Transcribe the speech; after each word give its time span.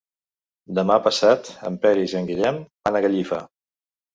Demà 0.77 0.95
passat 1.09 1.51
en 1.71 1.77
Peris 1.85 2.17
i 2.17 2.17
en 2.23 2.33
Guillem 2.33 2.61
van 2.89 2.99
a 3.03 3.07
Gallifa. 3.09 3.45